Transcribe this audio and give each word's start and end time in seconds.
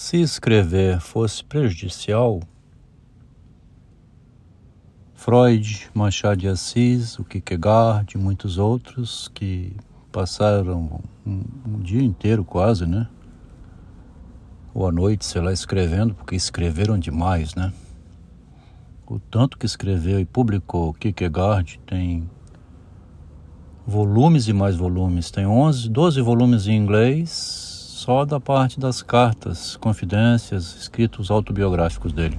Se 0.00 0.16
escrever 0.16 0.98
fosse 0.98 1.44
prejudicial, 1.44 2.40
Freud, 5.12 5.90
Machado 5.92 6.38
de 6.38 6.48
Assis, 6.48 7.18
o 7.18 7.22
Kierkegaard 7.22 8.14
e 8.14 8.18
muitos 8.18 8.56
outros 8.56 9.30
que 9.34 9.76
passaram 10.10 11.02
um, 11.24 11.42
um, 11.66 11.80
dia 11.80 12.02
inteiro 12.02 12.42
quase, 12.42 12.86
né? 12.86 13.06
Ou 14.72 14.88
à 14.88 14.90
noite, 14.90 15.26
sei 15.26 15.42
lá, 15.42 15.52
escrevendo, 15.52 16.14
porque 16.14 16.34
escreveram 16.34 16.98
demais, 16.98 17.54
né? 17.54 17.70
O 19.06 19.18
tanto 19.18 19.58
que 19.58 19.66
escreveu 19.66 20.18
e 20.18 20.24
publicou 20.24 20.94
Kierkegaard 20.94 21.78
tem 21.86 22.28
volumes 23.86 24.48
e 24.48 24.54
mais 24.54 24.76
volumes. 24.76 25.30
Tem 25.30 25.46
11, 25.46 25.90
12 25.90 26.22
volumes 26.22 26.66
em 26.66 26.74
inglês, 26.74 27.69
só 28.10 28.24
da 28.24 28.40
parte 28.40 28.80
das 28.80 29.02
cartas, 29.02 29.76
confidências, 29.76 30.74
escritos 30.74 31.30
autobiográficos 31.30 32.12
dele. 32.12 32.36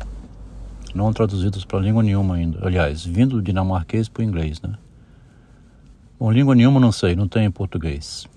Não 0.94 1.14
traduzidos 1.14 1.64
para 1.64 1.80
língua 1.80 2.04
nenhuma 2.04 2.36
ainda. 2.36 2.60
Aliás, 2.68 3.06
vindo 3.06 3.38
do 3.38 3.42
dinamarquês 3.42 4.10
para 4.10 4.20
o 4.20 4.24
inglês, 4.26 4.62
né? 4.62 4.74
Bom, 6.20 6.30
língua 6.30 6.56
nenhuma 6.56 6.78
não 6.78 6.92
sei, 6.92 7.16
não 7.16 7.26
tem 7.26 7.46
em 7.46 7.52
português. 7.52 8.28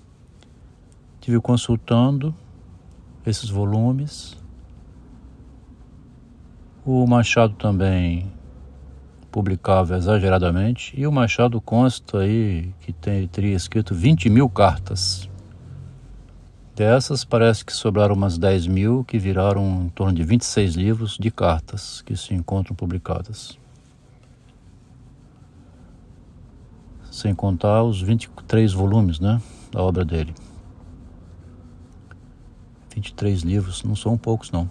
Tive 1.19 1.41
consultando 1.41 2.33
esses 3.25 3.49
volumes. 3.49 4.37
O 6.85 7.05
Machado 7.05 7.53
também 7.55 8.31
publicava 9.29 9.97
exageradamente. 9.97 10.97
E 10.97 11.05
o 11.05 11.11
Machado 11.11 11.59
consta 11.59 12.19
aí 12.19 12.73
que 12.79 12.93
tem, 12.93 13.27
teria 13.27 13.57
escrito 13.57 13.93
20 13.93 14.29
mil 14.29 14.47
cartas 14.47 15.29
Dessas, 16.75 17.23
parece 17.23 17.63
que 17.63 17.71
sobraram 17.71 18.13
umas 18.13 18.37
10 18.37 18.67
mil, 18.67 19.05
que 19.05 19.17
viraram 19.17 19.83
em 19.85 19.89
torno 19.89 20.11
de 20.11 20.23
26 20.23 20.75
livros 20.75 21.17
de 21.17 21.31
cartas 21.31 22.01
que 22.01 22.17
se 22.17 22.33
encontram 22.33 22.75
publicadas. 22.75 23.57
Sem 27.09 27.33
contar 27.33 27.81
os 27.81 28.01
23 28.01 28.73
volumes 28.73 29.21
né, 29.21 29.41
da 29.71 29.81
obra 29.81 30.03
dele. 30.03 30.35
23 32.93 33.43
livros, 33.43 33.81
não 33.81 33.95
são 33.95 34.17
poucos 34.17 34.51
não. 34.51 34.69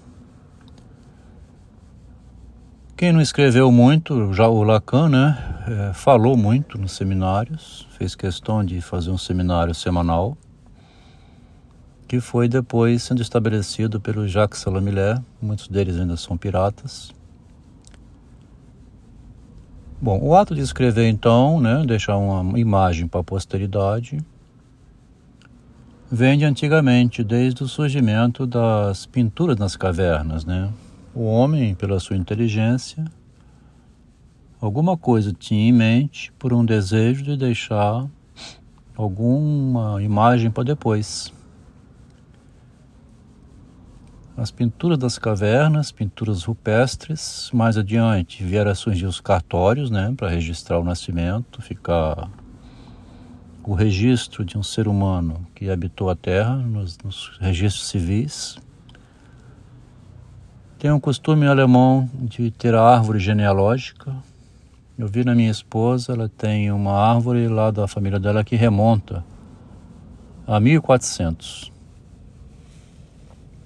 Quem 2.98 3.12
não 3.12 3.20
escreveu 3.22 3.72
muito, 3.72 4.30
já 4.34 4.46
o 4.46 4.62
Lacan, 4.62 5.08
né, 5.08 5.38
é, 5.66 5.94
falou 5.94 6.36
muito 6.36 6.76
nos 6.76 6.92
seminários, 6.92 7.88
fez 7.92 8.14
questão 8.14 8.62
de 8.62 8.82
fazer 8.82 9.10
um 9.10 9.18
seminário 9.18 9.74
semanal 9.74 10.36
que 12.06 12.20
foi 12.20 12.48
depois 12.48 13.02
sendo 13.02 13.22
estabelecido 13.22 14.00
pelo 14.00 14.28
Jacques 14.28 14.60
Salomilé, 14.60 15.20
muitos 15.40 15.68
deles 15.68 15.98
ainda 15.98 16.16
são 16.16 16.36
piratas. 16.36 17.12
Bom, 20.00 20.20
o 20.22 20.36
ato 20.36 20.54
de 20.54 20.60
escrever 20.60 21.08
então, 21.08 21.60
né, 21.60 21.82
deixar 21.86 22.16
uma 22.16 22.58
imagem 22.58 23.08
para 23.08 23.20
a 23.20 23.24
posteridade, 23.24 24.18
vem 26.10 26.38
de 26.38 26.44
antigamente, 26.44 27.24
desde 27.24 27.64
o 27.64 27.68
surgimento 27.68 28.46
das 28.46 29.04
pinturas 29.06 29.56
nas 29.56 29.76
cavernas, 29.76 30.44
né? 30.44 30.70
O 31.14 31.24
homem, 31.24 31.74
pela 31.74 31.98
sua 31.98 32.16
inteligência, 32.16 33.04
alguma 34.60 34.96
coisa 34.96 35.32
tinha 35.32 35.68
em 35.68 35.72
mente 35.72 36.30
por 36.38 36.52
um 36.52 36.64
desejo 36.64 37.24
de 37.24 37.36
deixar 37.36 38.06
alguma 38.96 40.00
imagem 40.00 40.52
para 40.52 40.62
depois. 40.62 41.33
As 44.36 44.50
pinturas 44.50 44.98
das 44.98 45.16
cavernas, 45.16 45.92
pinturas 45.92 46.42
rupestres. 46.42 47.48
Mais 47.52 47.78
adiante 47.78 48.42
vieram 48.42 48.72
a 48.72 48.74
surgir 48.74 49.06
os 49.06 49.20
cartórios, 49.20 49.90
né, 49.90 50.12
para 50.16 50.28
registrar 50.28 50.80
o 50.80 50.84
nascimento, 50.84 51.62
ficar 51.62 52.28
o 53.62 53.74
registro 53.74 54.44
de 54.44 54.58
um 54.58 54.62
ser 54.62 54.88
humano 54.88 55.46
que 55.54 55.70
habitou 55.70 56.10
a 56.10 56.16
Terra 56.16 56.56
nos, 56.56 56.98
nos 56.98 57.38
registros 57.40 57.86
civis. 57.86 58.58
Tem 60.80 60.90
um 60.90 61.00
costume 61.00 61.46
alemão 61.46 62.10
de 62.14 62.50
ter 62.50 62.74
a 62.74 62.82
árvore 62.82 63.20
genealógica. 63.20 64.14
Eu 64.98 65.06
vi 65.06 65.24
na 65.24 65.34
minha 65.34 65.50
esposa, 65.50 66.12
ela 66.12 66.28
tem 66.28 66.72
uma 66.72 66.92
árvore 66.92 67.46
lá 67.46 67.70
da 67.70 67.86
família 67.86 68.18
dela 68.18 68.42
que 68.42 68.56
remonta 68.56 69.24
a 70.44 70.58
1400 70.58 71.73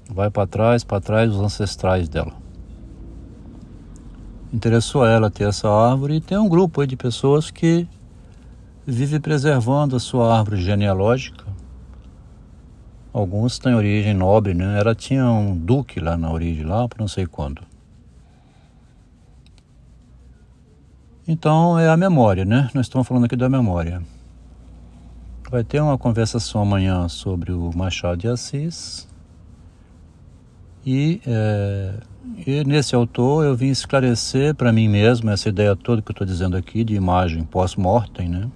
vai 0.09 0.31
para 0.31 0.47
trás, 0.47 0.83
para 0.83 1.01
trás 1.01 1.31
os 1.31 1.41
ancestrais 1.41 2.09
dela. 2.09 2.33
Interessou 4.53 5.03
a 5.03 5.11
ela 5.11 5.31
ter 5.31 5.47
essa 5.47 5.69
árvore 5.69 6.17
e 6.17 6.21
tem 6.21 6.39
um 6.39 6.49
grupo 6.49 6.85
de 6.87 6.97
pessoas 6.97 7.51
que 7.51 7.87
vive 8.87 9.21
preservando 9.21 9.95
a 9.95 10.01
sua 10.01 10.39
árvore 10.39 10.63
genealógica. 10.63 11.45
Alguns 13.13 13.59
têm 13.59 13.75
origem 13.75 14.15
nobre, 14.15 14.55
né? 14.55 14.79
Ela 14.81 14.95
tinha 14.95 15.27
um 15.27 15.55
duque 15.55 16.01
lá 16.01 16.17
na 16.17 16.33
origem, 16.33 16.65
lá 16.65 16.89
por 16.89 16.99
não 16.99 17.09
sei 17.09 17.27
quando. 17.27 17.63
Então 21.27 21.79
é 21.79 21.91
a 21.91 21.97
memória, 21.97 22.47
né? 22.47 22.71
Nós 22.75 22.87
estamos 22.87 23.07
falando 23.07 23.25
aqui 23.25 23.37
da 23.37 23.51
memória. 23.51 24.03
Vai 25.51 25.63
ter 25.63 25.81
uma 25.81 25.99
conversação 25.99 26.63
amanhã 26.63 27.07
sobre 27.09 27.53
o 27.53 27.71
Machado 27.77 28.17
de 28.17 28.29
Assis 28.29 29.09
e, 30.91 31.21
é, 31.27 31.93
e 32.47 32.65
nesse 32.65 32.95
autor 32.95 33.45
eu 33.45 33.55
vim 33.55 33.69
esclarecer 33.69 34.55
para 34.55 34.73
mim 34.73 34.89
mesmo 34.89 35.29
essa 35.29 35.51
ideia 35.51 35.77
toda 35.77 36.01
que 36.01 36.11
eu 36.11 36.15
estou 36.15 36.27
dizendo 36.27 36.57
aqui 36.57 36.83
de 36.83 36.95
imagem 36.95 37.45
pós-mortem, 37.45 38.27
né? 38.27 38.51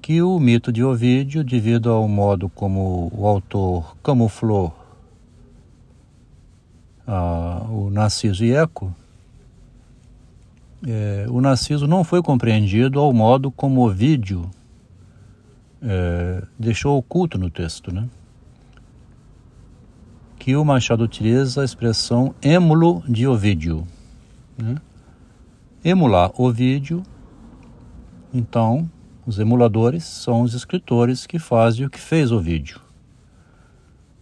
Que 0.00 0.22
o 0.22 0.38
mito 0.40 0.72
de 0.72 0.82
Ovídio, 0.82 1.44
devido 1.44 1.90
ao 1.90 2.08
modo 2.08 2.48
como 2.48 3.12
o 3.14 3.26
autor 3.26 3.94
camuflou 4.02 4.74
ah, 7.06 7.66
o 7.68 7.90
Narciso 7.90 8.42
e 8.42 8.54
Eco, 8.54 8.94
é, 10.86 11.26
o 11.28 11.42
Narciso 11.42 11.86
não 11.86 12.02
foi 12.02 12.22
compreendido 12.22 12.98
ao 13.00 13.12
modo 13.12 13.50
como 13.50 13.86
Ovídio 13.86 14.50
é, 15.82 16.42
deixou 16.58 16.96
oculto 16.96 17.36
no 17.36 17.50
texto, 17.50 17.92
né? 17.92 18.08
Aqui 20.46 20.54
o 20.54 20.64
Machado 20.64 21.02
utiliza 21.02 21.60
a 21.60 21.64
expressão 21.64 22.32
émulo 22.40 23.02
de 23.08 23.26
Ovídio. 23.26 23.84
Né? 24.56 24.76
Emular 25.84 26.30
Ovídio, 26.40 27.02
então, 28.32 28.88
os 29.26 29.40
emuladores 29.40 30.04
são 30.04 30.42
os 30.42 30.54
escritores 30.54 31.26
que 31.26 31.40
fazem 31.40 31.84
o 31.84 31.90
que 31.90 31.98
fez 31.98 32.30
Ovídio. 32.30 32.80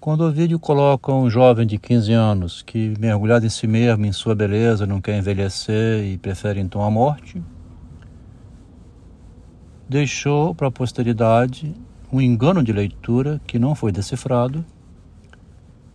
Quando 0.01 0.25
Ovídio 0.25 0.59
coloca 0.59 1.13
um 1.13 1.29
jovem 1.29 1.67
de 1.67 1.77
15 1.77 2.15
anos 2.15 2.63
que, 2.63 2.95
mergulhado 2.99 3.45
em 3.45 3.51
si 3.51 3.67
mesmo, 3.67 4.07
em 4.07 4.13
sua 4.13 4.35
beleza, 4.35 4.87
não 4.87 5.03
quer 5.03 5.19
envelhecer 5.19 6.07
e 6.07 6.17
prefere 6.17 6.59
então 6.59 6.83
a 6.83 6.91
morte, 6.91 7.43
deixou 9.87 10.55
para 10.55 10.69
a 10.69 10.73
posteridade 10.73 11.75
um 12.11 12.19
engano 12.19 12.63
de 12.63 12.73
leitura 12.73 13.39
que 13.47 13.59
não 13.59 13.75
foi 13.75 13.93
decifrado 13.93 14.65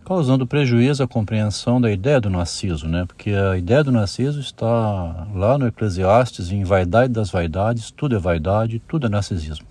causando 0.10 0.48
prejuízo 0.48 1.04
à 1.04 1.08
compreensão 1.08 1.80
da 1.80 1.92
ideia 1.92 2.20
do 2.20 2.32
narciso, 2.32 2.88
né? 2.88 3.06
Porque 3.06 3.30
a 3.30 3.56
ideia 3.56 3.84
do 3.84 3.92
narciso 3.92 4.40
está 4.40 5.28
lá 5.36 5.56
no 5.56 5.68
Eclesiastes, 5.68 6.52
em 6.52 6.64
vaidade 6.64 7.14
das 7.14 7.30
vaidades, 7.30 7.92
tudo 7.92 8.16
é 8.16 8.20
vaidade, 8.20 8.82
tudo 8.88 9.06
é 9.06 9.10
narcisismo. 9.10 9.68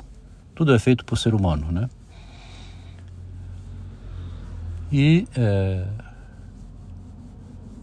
Tudo 0.55 0.73
é 0.73 0.79
feito 0.79 1.05
por 1.05 1.19
ser 1.19 1.35
humano, 1.35 1.73
né? 1.73 1.91
E 4.93 5.27
é, 5.37 5.85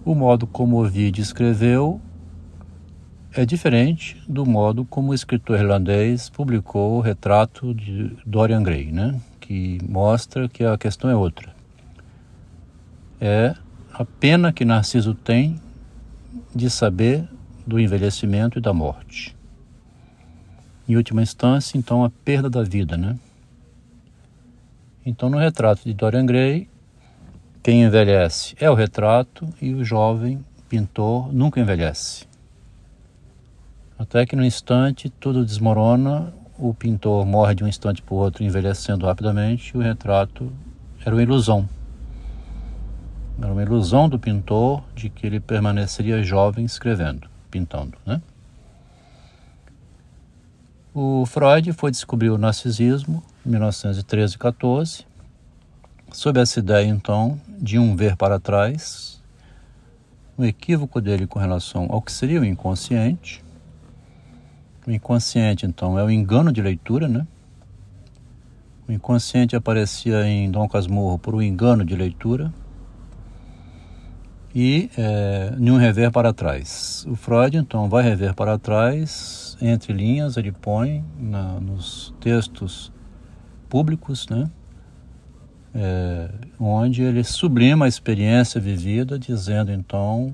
o 0.05 0.15
modo 0.15 0.47
como 0.47 0.81
Ovid 0.81 1.19
escreveu 1.19 1.99
é 3.33 3.45
diferente 3.45 4.23
do 4.29 4.45
modo 4.45 4.85
como 4.85 5.11
o 5.11 5.13
escritor 5.13 5.59
irlandês 5.59 6.29
publicou 6.29 6.93
o 6.93 7.01
retrato 7.01 7.73
de 7.73 8.15
Dorian 8.25 8.63
Gray, 8.63 8.93
né? 8.93 9.19
Que 9.41 9.77
mostra 9.85 10.47
que 10.47 10.63
a 10.63 10.77
questão 10.77 11.09
é 11.09 11.15
outra 11.17 11.54
é 13.19 13.55
a 13.93 14.03
pena 14.03 14.51
que 14.51 14.65
Narciso 14.65 15.13
tem 15.13 15.59
de 16.53 16.69
saber 16.69 17.27
do 17.65 17.79
envelhecimento 17.79 18.57
e 18.59 18.61
da 18.61 18.73
morte. 18.73 19.35
Em 20.87 20.95
última 20.95 21.21
instância, 21.21 21.77
então, 21.77 22.03
a 22.03 22.09
perda 22.09 22.49
da 22.49 22.61
vida, 22.61 22.95
né? 22.95 23.17
Então, 25.05 25.29
no 25.29 25.37
retrato 25.37 25.83
de 25.83 25.93
Dorian 25.93 26.25
Gray, 26.25 26.69
quem 27.63 27.83
envelhece 27.83 28.55
é 28.59 28.69
o 28.69 28.75
retrato 28.75 29.47
e 29.61 29.73
o 29.73 29.83
jovem 29.83 30.43
pintor 30.69 31.33
nunca 31.33 31.59
envelhece. 31.59 32.27
Até 33.97 34.25
que 34.25 34.35
no 34.35 34.43
instante 34.43 35.09
tudo 35.09 35.45
desmorona, 35.45 36.33
o 36.59 36.73
pintor 36.73 37.25
morre 37.25 37.55
de 37.55 37.63
um 37.63 37.67
instante 37.67 38.01
para 38.01 38.13
o 38.13 38.17
outro, 38.17 38.43
envelhecendo 38.43 39.05
rapidamente, 39.05 39.71
e 39.73 39.77
o 39.77 39.81
retrato 39.81 40.51
era 41.03 41.15
uma 41.15 41.23
ilusão 41.23 41.67
Era 43.37 43.51
uma 43.51 43.61
ilusão 43.61 44.07
do 44.07 44.17
pintor 44.17 44.81
de 44.95 45.09
que 45.09 45.27
ele 45.27 45.41
permaneceria 45.41 46.23
jovem 46.23 46.63
escrevendo, 46.63 47.29
pintando, 47.51 47.97
né? 48.05 48.21
O 50.93 51.25
Freud 51.25 51.73
foi 51.73 51.91
descobrir 51.91 52.29
o 52.29 52.37
narcisismo 52.37 53.21
em 53.45 53.49
1913 53.49 54.35
e 54.35 54.37
14, 54.37 55.05
sob 56.13 56.39
essa 56.39 56.59
ideia 56.59 56.87
então 56.87 57.37
de 57.59 57.77
um 57.77 57.93
ver 57.97 58.15
para 58.15 58.39
trás, 58.39 59.21
um 60.37 60.45
equívoco 60.45 61.01
dele 61.01 61.27
com 61.27 61.37
relação 61.37 61.87
ao 61.89 62.01
que 62.01 62.13
seria 62.13 62.39
o 62.39 62.45
inconsciente. 62.45 63.43
O 64.87 64.91
inconsciente 64.91 65.65
então 65.65 65.99
é 65.99 66.03
o 66.05 66.09
engano 66.09 66.53
de 66.53 66.61
leitura, 66.61 67.09
né? 67.09 67.27
O 68.87 68.93
inconsciente 68.93 69.57
aparecia 69.57 70.25
em 70.25 70.49
Dom 70.49 70.69
Casmurro 70.69 71.19
por 71.19 71.35
um 71.35 71.41
engano 71.41 71.83
de 71.83 71.95
leitura 71.97 72.53
e 74.55 74.89
é, 74.97 75.53
nenhum 75.57 75.75
rever 75.75 76.09
para 76.09 76.31
trás. 76.31 77.05
O 77.09 77.15
Freud 77.17 77.57
então 77.57 77.89
vai 77.89 78.01
rever 78.01 78.33
para 78.33 78.57
trás 78.57 79.57
entre 79.61 79.91
linhas, 79.91 80.37
ele 80.37 80.53
põe 80.53 81.03
na, 81.19 81.59
nos 81.59 82.13
textos 82.21 82.89
públicos, 83.67 84.27
né? 84.29 84.49
É, 85.77 86.29
onde 86.57 87.03
ele 87.03 87.21
sublima 87.21 87.83
a 87.83 87.87
experiência 87.89 88.61
vivida, 88.61 89.19
dizendo 89.19 89.73
então 89.73 90.33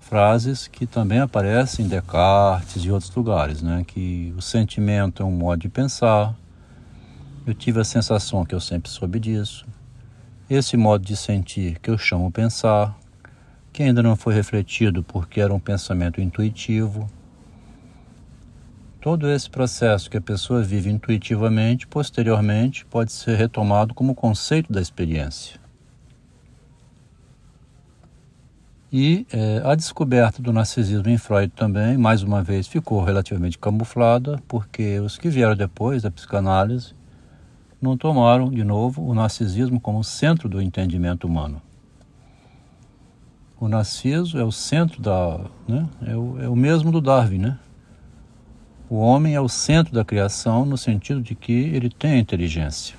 frases 0.00 0.66
que 0.66 0.84
também 0.84 1.20
aparecem 1.20 1.86
em 1.86 1.88
Descartes 1.88 2.82
e 2.82 2.90
outros 2.90 3.14
lugares, 3.14 3.62
né? 3.62 3.84
Que 3.86 4.34
o 4.36 4.42
sentimento 4.42 5.22
é 5.22 5.26
um 5.26 5.30
modo 5.30 5.60
de 5.60 5.68
pensar. 5.68 6.34
Eu 7.46 7.54
tive 7.54 7.80
a 7.80 7.84
sensação 7.84 8.44
que 8.44 8.54
eu 8.54 8.60
sempre 8.60 8.90
soube 8.90 9.20
disso. 9.20 9.64
Esse 10.50 10.76
modo 10.76 11.04
de 11.04 11.16
sentir 11.16 11.78
que 11.78 11.88
eu 11.88 11.96
chamo 11.96 12.32
pensar, 12.32 12.98
que 13.72 13.82
ainda 13.82 14.02
não 14.02 14.16
foi 14.16 14.34
refletido 14.34 15.02
porque 15.02 15.40
era 15.40 15.54
um 15.54 15.60
pensamento 15.60 16.20
intuitivo, 16.20 17.08
Todo 19.00 19.30
esse 19.30 19.48
processo 19.48 20.10
que 20.10 20.16
a 20.16 20.20
pessoa 20.20 20.60
vive 20.60 20.90
intuitivamente, 20.90 21.86
posteriormente, 21.86 22.84
pode 22.84 23.12
ser 23.12 23.36
retomado 23.36 23.94
como 23.94 24.12
conceito 24.12 24.72
da 24.72 24.80
experiência. 24.80 25.60
E 28.92 29.24
é, 29.32 29.62
a 29.64 29.76
descoberta 29.76 30.42
do 30.42 30.52
narcisismo 30.52 31.08
em 31.08 31.16
Freud 31.16 31.52
também, 31.54 31.96
mais 31.96 32.24
uma 32.24 32.42
vez, 32.42 32.66
ficou 32.66 33.04
relativamente 33.04 33.56
camuflada, 33.56 34.42
porque 34.48 34.98
os 34.98 35.16
que 35.16 35.28
vieram 35.28 35.54
depois 35.54 36.02
da 36.02 36.10
psicanálise 36.10 36.92
não 37.80 37.96
tomaram, 37.96 38.50
de 38.50 38.64
novo, 38.64 39.02
o 39.02 39.14
narcisismo 39.14 39.80
como 39.80 40.02
centro 40.02 40.48
do 40.48 40.60
entendimento 40.60 41.24
humano. 41.24 41.62
O 43.60 43.66
narciso 43.66 44.38
é 44.38 44.44
o 44.44 44.52
centro 44.52 45.02
da. 45.02 45.40
Né, 45.66 45.88
é, 46.06 46.16
o, 46.16 46.40
é 46.40 46.48
o 46.48 46.54
mesmo 46.54 46.92
do 46.92 47.00
Darwin, 47.00 47.38
né? 47.38 47.58
O 48.88 48.96
homem 48.96 49.34
é 49.34 49.40
o 49.40 49.48
centro 49.48 49.92
da 49.92 50.04
criação 50.04 50.64
no 50.64 50.78
sentido 50.78 51.20
de 51.20 51.34
que 51.34 51.52
ele 51.52 51.90
tem 51.90 52.20
inteligência. 52.20 52.96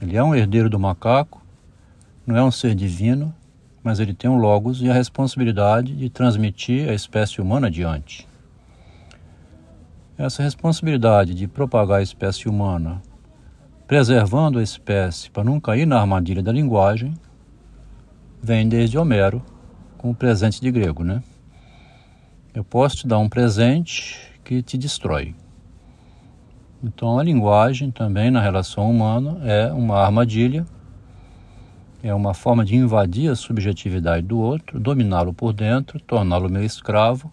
Ele 0.00 0.16
é 0.16 0.22
um 0.22 0.34
herdeiro 0.34 0.68
do 0.68 0.78
macaco, 0.78 1.42
não 2.26 2.36
é 2.36 2.44
um 2.44 2.50
ser 2.50 2.74
divino, 2.74 3.34
mas 3.82 3.98
ele 3.98 4.14
tem 4.14 4.30
um 4.30 4.36
logos 4.36 4.82
e 4.82 4.90
a 4.90 4.92
responsabilidade 4.92 5.96
de 5.96 6.10
transmitir 6.10 6.88
a 6.88 6.94
espécie 6.94 7.40
humana 7.40 7.68
adiante. 7.68 8.28
Essa 10.16 10.42
responsabilidade 10.42 11.34
de 11.34 11.48
propagar 11.48 11.98
a 11.98 12.02
espécie 12.02 12.48
humana, 12.48 13.02
preservando 13.88 14.58
a 14.58 14.62
espécie 14.62 15.30
para 15.30 15.42
não 15.42 15.58
cair 15.58 15.86
na 15.86 15.98
armadilha 15.98 16.42
da 16.42 16.52
linguagem, 16.52 17.14
vem 18.42 18.68
desde 18.68 18.98
Homero 18.98 19.40
com 19.96 20.10
o 20.10 20.14
presente 20.14 20.60
de 20.60 20.70
grego, 20.70 21.04
né? 21.04 21.22
Eu 22.52 22.64
posso 22.64 22.96
te 22.96 23.06
dar 23.06 23.18
um 23.18 23.28
presente 23.28 24.18
que 24.42 24.60
te 24.60 24.76
destrói. 24.76 25.34
Então, 26.82 27.18
a 27.18 27.22
linguagem 27.22 27.92
também 27.92 28.30
na 28.30 28.40
relação 28.40 28.90
humana 28.90 29.38
é 29.44 29.72
uma 29.72 29.98
armadilha, 29.98 30.66
é 32.02 32.12
uma 32.12 32.34
forma 32.34 32.64
de 32.64 32.74
invadir 32.74 33.30
a 33.30 33.36
subjetividade 33.36 34.26
do 34.26 34.40
outro, 34.40 34.80
dominá-lo 34.80 35.32
por 35.32 35.52
dentro, 35.52 36.00
torná-lo 36.00 36.50
meu 36.50 36.64
escravo 36.64 37.30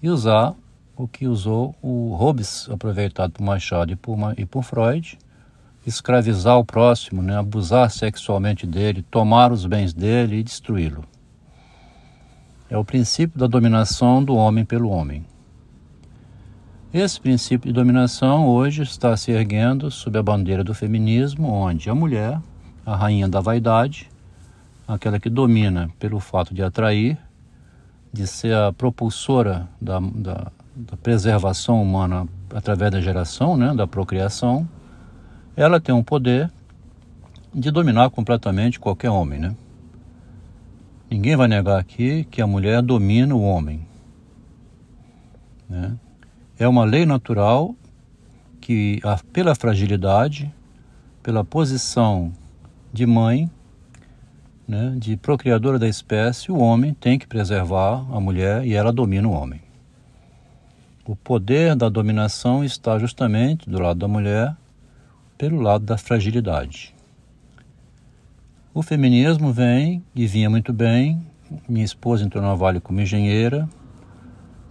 e 0.00 0.08
usar 0.08 0.54
o 0.96 1.08
que 1.08 1.26
usou 1.26 1.74
o 1.82 2.14
Hobbes, 2.14 2.68
aproveitado 2.70 3.32
por 3.32 3.42
Machado 3.42 3.92
e 3.92 3.96
por, 3.96 4.16
e 4.38 4.46
por 4.46 4.62
Freud, 4.62 5.18
escravizar 5.86 6.58
o 6.58 6.64
próximo, 6.64 7.22
né? 7.22 7.36
abusar 7.36 7.90
sexualmente 7.90 8.66
dele, 8.66 9.02
tomar 9.10 9.52
os 9.52 9.66
bens 9.66 9.92
dele 9.92 10.36
e 10.36 10.42
destruí-lo. 10.42 11.04
É 12.70 12.76
o 12.76 12.84
princípio 12.84 13.38
da 13.38 13.46
dominação 13.46 14.22
do 14.22 14.34
homem 14.34 14.64
pelo 14.64 14.88
homem. 14.88 15.24
Esse 16.92 17.20
princípio 17.20 17.68
de 17.68 17.72
dominação 17.72 18.46
hoje 18.46 18.82
está 18.82 19.16
se 19.16 19.32
erguendo 19.32 19.90
sob 19.90 20.18
a 20.18 20.22
bandeira 20.22 20.62
do 20.62 20.74
feminismo, 20.74 21.48
onde 21.48 21.88
a 21.88 21.94
mulher, 21.94 22.38
a 22.84 22.94
rainha 22.94 23.28
da 23.28 23.40
vaidade, 23.40 24.10
aquela 24.86 25.18
que 25.18 25.30
domina 25.30 25.90
pelo 25.98 26.20
fato 26.20 26.54
de 26.54 26.62
atrair, 26.62 27.18
de 28.12 28.26
ser 28.26 28.54
a 28.54 28.72
propulsora 28.72 29.66
da, 29.80 29.98
da, 30.00 30.52
da 30.76 30.96
preservação 31.02 31.82
humana 31.82 32.26
através 32.54 32.92
da 32.92 33.00
geração, 33.00 33.56
né, 33.56 33.74
da 33.74 33.86
procriação, 33.86 34.68
ela 35.56 35.80
tem 35.80 35.94
um 35.94 36.02
poder 36.02 36.50
de 37.54 37.70
dominar 37.70 38.10
completamente 38.10 38.80
qualquer 38.80 39.10
homem, 39.10 39.38
né? 39.38 39.54
Ninguém 41.10 41.36
vai 41.36 41.46
negar 41.46 41.78
aqui 41.78 42.24
que 42.30 42.40
a 42.40 42.46
mulher 42.46 42.80
domina 42.80 43.34
o 43.34 43.42
homem, 43.42 43.86
né? 45.68 45.96
É 46.58 46.66
uma 46.66 46.84
lei 46.84 47.04
natural 47.04 47.74
que, 48.60 49.00
pela 49.32 49.54
fragilidade, 49.54 50.52
pela 51.22 51.44
posição 51.44 52.32
de 52.92 53.04
mãe, 53.04 53.50
né, 54.66 54.94
de 54.96 55.16
procriadora 55.16 55.78
da 55.78 55.88
espécie, 55.88 56.52
o 56.52 56.58
homem 56.58 56.94
tem 56.94 57.18
que 57.18 57.26
preservar 57.26 58.06
a 58.10 58.20
mulher 58.20 58.64
e 58.64 58.74
ela 58.74 58.92
domina 58.92 59.28
o 59.28 59.32
homem. 59.32 59.60
O 61.04 61.16
poder 61.16 61.74
da 61.74 61.88
dominação 61.88 62.64
está 62.64 62.98
justamente 62.98 63.68
do 63.68 63.80
lado 63.80 63.98
da 63.98 64.08
mulher, 64.08 64.56
pelo 65.36 65.60
lado 65.60 65.84
da 65.84 65.98
fragilidade. 65.98 66.94
O 68.74 68.82
feminismo 68.82 69.52
vem 69.52 70.02
e 70.14 70.26
vinha 70.26 70.48
muito 70.48 70.72
bem. 70.72 71.24
Minha 71.68 71.84
esposa 71.84 72.24
entrou 72.24 72.42
na 72.42 72.54
Vale 72.54 72.80
como 72.80 73.00
engenheira, 73.00 73.68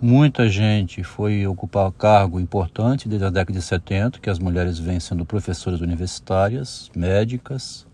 Muita 0.03 0.49
gente 0.49 1.03
foi 1.03 1.45
ocupar 1.45 1.91
cargo 1.91 2.39
importante 2.39 3.07
desde 3.07 3.27
a 3.27 3.29
década 3.29 3.59
de 3.59 3.63
70, 3.63 4.19
que 4.19 4.31
as 4.31 4.39
mulheres 4.39 4.79
vêm 4.79 4.99
sendo 4.99 5.23
professoras 5.23 5.79
universitárias, 5.79 6.89
médicas. 6.95 7.85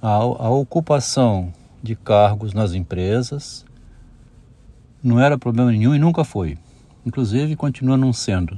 A, 0.00 0.10
a 0.10 0.48
ocupação 0.48 1.52
de 1.82 1.96
cargos 1.96 2.54
nas 2.54 2.72
empresas 2.72 3.66
não 5.02 5.18
era 5.18 5.36
problema 5.36 5.72
nenhum 5.72 5.92
e 5.92 5.98
nunca 5.98 6.22
foi. 6.22 6.56
Inclusive, 7.04 7.56
continua 7.56 7.96
não 7.96 8.12
sendo. 8.12 8.56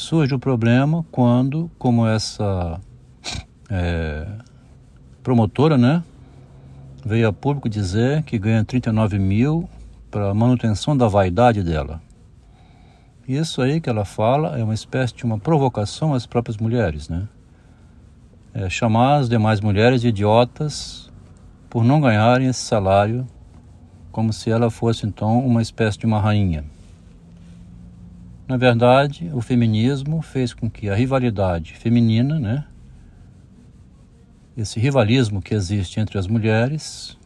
Surge 0.00 0.34
o 0.34 0.38
problema 0.38 1.04
quando, 1.12 1.70
como 1.78 2.06
essa 2.06 2.80
é, 3.68 4.26
promotora, 5.22 5.76
né, 5.76 6.02
veio 7.04 7.28
a 7.28 7.32
público 7.34 7.68
dizer 7.68 8.22
que 8.22 8.38
ganha 8.38 8.64
39 8.64 9.18
mil 9.18 9.68
para 10.10 10.32
manutenção 10.32 10.96
da 10.96 11.06
vaidade 11.06 11.62
dela. 11.62 12.00
Isso 13.28 13.60
aí 13.60 13.78
que 13.78 13.90
ela 13.90 14.06
fala 14.06 14.58
é 14.58 14.64
uma 14.64 14.72
espécie 14.72 15.14
de 15.14 15.22
uma 15.24 15.38
provocação 15.38 16.14
às 16.14 16.24
próprias 16.24 16.56
mulheres, 16.56 17.10
né? 17.10 17.28
É 18.54 18.70
chamar 18.70 19.18
as 19.18 19.28
demais 19.28 19.60
mulheres 19.60 20.00
de 20.00 20.08
idiotas 20.08 21.12
por 21.68 21.84
não 21.84 22.00
ganharem 22.00 22.48
esse 22.48 22.60
salário, 22.60 23.26
como 24.10 24.32
se 24.32 24.50
ela 24.50 24.70
fosse 24.70 25.04
então 25.06 25.44
uma 25.46 25.60
espécie 25.60 25.98
de 25.98 26.06
uma 26.06 26.18
rainha. 26.18 26.64
Na 28.50 28.56
verdade, 28.56 29.30
o 29.32 29.40
feminismo 29.40 30.20
fez 30.22 30.52
com 30.52 30.68
que 30.68 30.90
a 30.90 30.94
rivalidade 30.96 31.74
feminina, 31.74 32.40
né, 32.40 32.64
esse 34.56 34.80
rivalismo 34.80 35.40
que 35.40 35.54
existe 35.54 36.00
entre 36.00 36.18
as 36.18 36.26
mulheres, 36.26 37.16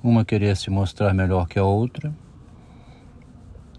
uma 0.00 0.24
querer 0.24 0.56
se 0.56 0.70
mostrar 0.70 1.12
melhor 1.12 1.48
que 1.48 1.58
a 1.58 1.64
outra. 1.64 2.14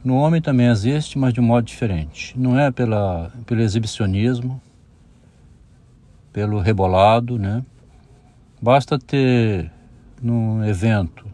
No 0.03 0.15
homem 0.15 0.41
também 0.41 0.67
existe, 0.67 1.17
mas 1.17 1.33
de 1.33 1.39
um 1.39 1.45
modo 1.45 1.63
diferente. 1.63 2.38
Não 2.38 2.60
é 2.60 2.69
pela, 2.71 3.31
pelo 3.45 3.62
exibicionismo, 3.62 4.62
pelo 6.33 6.60
rebolado, 6.60 7.39
né? 7.39 7.63
Basta 8.62 9.00
ter 9.00 9.71
num 10.21 10.62
evento 10.65 11.25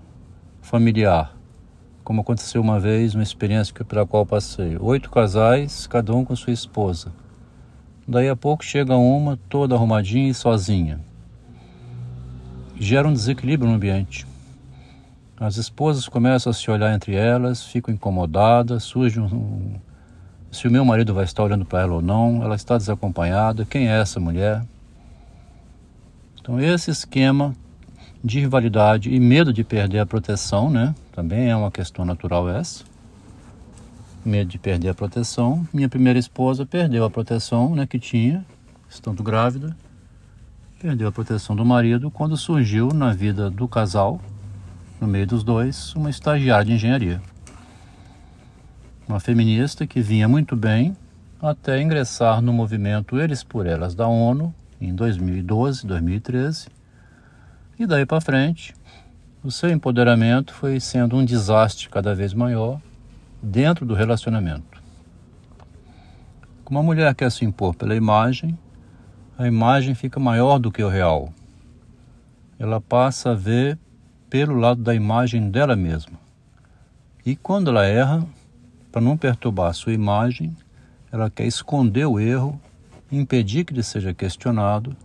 familiar, 0.61 1.35
como 2.07 2.21
aconteceu 2.21 2.61
uma 2.61 2.79
vez, 2.79 3.15
uma 3.15 3.21
experiência 3.21 3.75
pela 3.83 4.07
qual 4.07 4.25
passei, 4.25 4.77
oito 4.79 5.09
casais, 5.09 5.85
cada 5.87 6.15
um 6.15 6.23
com 6.23 6.33
sua 6.37 6.53
esposa. 6.53 7.11
Daí 8.07 8.29
a 8.29 8.35
pouco 8.35 8.63
chega 8.63 8.95
uma 8.95 9.37
toda 9.49 9.75
arrumadinha 9.75 10.29
e 10.29 10.33
sozinha. 10.33 11.01
gera 12.79 13.09
um 13.09 13.11
desequilíbrio 13.11 13.69
no 13.69 13.75
ambiente. 13.75 14.25
As 15.37 15.57
esposas 15.57 16.07
começam 16.07 16.49
a 16.49 16.53
se 16.53 16.71
olhar 16.71 16.95
entre 16.95 17.13
elas, 17.13 17.65
ficam 17.65 17.93
incomodadas, 17.93 18.83
surge 18.83 19.19
um, 19.19 19.73
se 20.49 20.65
o 20.65 20.71
meu 20.71 20.85
marido 20.85 21.13
vai 21.13 21.25
estar 21.25 21.43
olhando 21.43 21.65
para 21.65 21.81
ela 21.81 21.95
ou 21.95 22.01
não, 22.01 22.41
ela 22.41 22.55
está 22.55 22.77
desacompanhada, 22.77 23.65
quem 23.65 23.89
é 23.89 23.99
essa 23.99 24.17
mulher? 24.17 24.63
Então 26.39 26.57
esse 26.57 26.89
esquema 26.89 27.53
de 28.23 28.39
rivalidade 28.39 29.13
e 29.13 29.19
medo 29.19 29.51
de 29.51 29.65
perder 29.65 29.99
a 29.99 30.05
proteção, 30.05 30.69
né? 30.69 30.95
Também 31.17 31.49
é 31.49 31.55
uma 31.55 31.71
questão 31.71 32.05
natural 32.05 32.47
essa. 32.47 32.83
Medo 34.23 34.51
de 34.51 34.59
perder 34.59 34.89
a 34.89 34.93
proteção. 34.93 35.67
Minha 35.73 35.89
primeira 35.89 36.19
esposa 36.19 36.63
perdeu 36.63 37.03
a 37.03 37.09
proteção, 37.09 37.73
né, 37.73 37.87
que 37.87 37.97
tinha, 37.97 38.45
estando 38.87 39.23
grávida. 39.23 39.75
Perdeu 40.79 41.07
a 41.07 41.11
proteção 41.11 41.55
do 41.55 41.65
marido 41.65 42.11
quando 42.11 42.37
surgiu 42.37 42.89
na 42.93 43.11
vida 43.13 43.49
do 43.49 43.67
casal, 43.67 44.21
no 45.01 45.07
meio 45.07 45.25
dos 45.25 45.43
dois, 45.43 45.95
uma 45.95 46.11
estagiária 46.11 46.65
de 46.65 46.73
engenharia 46.73 47.19
uma 49.07 49.19
feminista 49.19 49.87
que 49.87 50.01
vinha 50.01 50.27
muito 50.27 50.55
bem 50.55 50.95
até 51.41 51.81
ingressar 51.81 52.41
no 52.41 52.51
movimento 52.51 53.17
Eles 53.17 53.41
por 53.41 53.65
Elas 53.65 53.95
da 53.95 54.07
ONU 54.07 54.53
em 54.81 54.93
2012, 54.93 55.87
2013. 55.87 56.67
E 57.79 57.85
daí 57.85 58.05
para 58.05 58.19
frente, 58.19 58.75
o 59.43 59.51
seu 59.51 59.69
empoderamento 59.69 60.53
foi 60.53 60.79
sendo 60.79 61.15
um 61.15 61.23
desastre 61.23 61.89
cada 61.89 62.15
vez 62.15 62.33
maior 62.33 62.81
dentro 63.41 63.85
do 63.85 63.93
relacionamento. 63.93 64.81
Como 66.65 66.79
a 66.79 66.83
mulher 66.83 67.13
quer 67.15 67.31
se 67.31 67.45
impor 67.45 67.75
pela 67.75 67.95
imagem, 67.95 68.57
a 69.37 69.47
imagem 69.47 69.93
fica 69.93 70.19
maior 70.19 70.57
do 70.57 70.71
que 70.71 70.83
o 70.83 70.89
real. 70.89 71.31
Ela 72.59 72.81
passa 72.81 73.31
a 73.31 73.35
ver 73.35 73.77
pelo 74.29 74.55
lado 74.55 74.81
da 74.81 74.93
imagem 74.95 75.49
dela 75.49 75.75
mesma. 75.75 76.19
E 77.25 77.35
quando 77.35 77.69
ela 77.69 77.85
erra, 77.85 78.25
para 78.91 79.01
não 79.01 79.15
perturbar 79.15 79.69
a 79.69 79.73
sua 79.73 79.93
imagem, 79.93 80.55
ela 81.11 81.29
quer 81.29 81.45
esconder 81.45 82.05
o 82.05 82.19
erro, 82.19 82.59
impedir 83.11 83.63
que 83.63 83.73
ele 83.73 83.83
seja 83.83 84.13
questionado. 84.13 84.95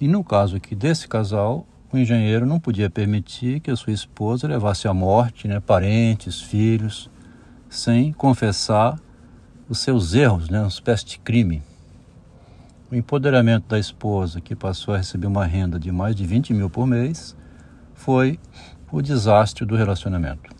E 0.00 0.08
no 0.08 0.24
caso 0.24 0.56
aqui 0.56 0.74
desse 0.74 1.06
casal, 1.06 1.66
o 1.92 1.98
engenheiro 1.98 2.46
não 2.46 2.60
podia 2.60 2.88
permitir 2.88 3.60
que 3.60 3.70
a 3.70 3.76
sua 3.76 3.92
esposa 3.92 4.46
levasse 4.46 4.86
à 4.86 4.94
morte 4.94 5.48
né, 5.48 5.58
parentes, 5.58 6.40
filhos, 6.40 7.10
sem 7.68 8.12
confessar 8.12 8.98
os 9.68 9.78
seus 9.80 10.14
erros, 10.14 10.48
né, 10.48 10.60
uma 10.60 10.68
espécie 10.68 11.04
de 11.04 11.18
crime. 11.18 11.62
O 12.90 12.94
empoderamento 12.94 13.68
da 13.68 13.78
esposa, 13.78 14.40
que 14.40 14.54
passou 14.54 14.94
a 14.94 14.98
receber 14.98 15.26
uma 15.26 15.44
renda 15.44 15.78
de 15.78 15.90
mais 15.90 16.14
de 16.14 16.24
20 16.24 16.54
mil 16.54 16.70
por 16.70 16.86
mês, 16.86 17.36
foi 17.94 18.38
o 18.90 19.00
desastre 19.00 19.64
do 19.64 19.76
relacionamento. 19.76 20.50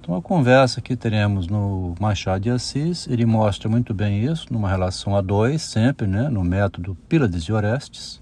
Então, 0.00 0.16
a 0.16 0.22
conversa 0.22 0.80
que 0.80 0.96
teremos 0.96 1.46
no 1.46 1.94
Machado 2.00 2.42
de 2.42 2.50
Assis, 2.50 3.06
ele 3.06 3.24
mostra 3.24 3.68
muito 3.68 3.94
bem 3.94 4.24
isso, 4.24 4.52
numa 4.52 4.68
relação 4.68 5.14
a 5.14 5.20
dois, 5.20 5.62
sempre, 5.62 6.06
né, 6.06 6.28
no 6.28 6.42
método 6.42 6.96
Pílades 7.08 7.44
e 7.44 7.52
Orestes. 7.52 8.21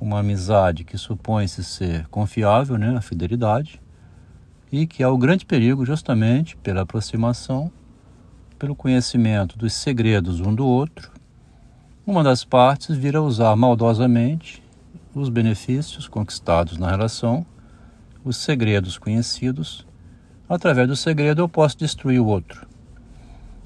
Uma 0.00 0.20
amizade 0.20 0.84
que 0.84 0.98
supõe-se 0.98 1.64
ser 1.64 2.06
confiável, 2.08 2.76
né, 2.76 2.96
a 2.96 3.00
fidelidade, 3.00 3.80
e 4.70 4.86
que 4.86 5.02
há 5.02 5.10
o 5.10 5.16
grande 5.16 5.46
perigo 5.46 5.86
justamente 5.86 6.56
pela 6.56 6.82
aproximação, 6.82 7.70
pelo 8.58 8.74
conhecimento 8.74 9.56
dos 9.56 9.72
segredos 9.72 10.40
um 10.40 10.54
do 10.54 10.66
outro. 10.66 11.10
Uma 12.06 12.22
das 12.22 12.44
partes 12.44 12.96
vira 12.96 13.22
usar 13.22 13.56
maldosamente 13.56 14.62
os 15.14 15.28
benefícios 15.28 16.06
conquistados 16.06 16.76
na 16.76 16.90
relação, 16.90 17.46
os 18.24 18.36
segredos 18.36 18.98
conhecidos 18.98 19.86
através 20.48 20.86
do 20.88 20.96
segredo 20.96 21.42
eu 21.42 21.48
posso 21.48 21.78
destruir 21.78 22.20
o 22.20 22.26
outro. 22.26 22.66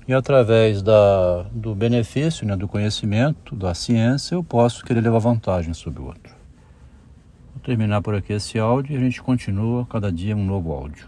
E 0.09 0.13
através 0.13 0.83
da, 0.83 1.43
do 1.53 1.75
benefício, 1.75 2.47
né, 2.47 2.57
do 2.57 2.67
conhecimento, 2.67 3.55
da 3.55 3.75
ciência, 3.75 4.35
eu 4.35 4.43
posso 4.43 4.85
querer 4.85 5.01
levar 5.01 5.19
vantagem 5.19 5.73
sobre 5.73 6.03
o 6.03 6.07
outro. 6.07 6.35
Vou 7.55 7.63
terminar 7.63 8.03
por 8.03 8.15
aqui 8.15 8.33
esse 8.33 8.59
áudio 8.59 8.95
e 8.95 8.97
a 8.97 9.01
gente 9.01 9.23
continua 9.23 9.87
cada 9.87 10.11
dia 10.11 10.37
um 10.37 10.45
novo 10.45 10.73
áudio. 10.73 10.99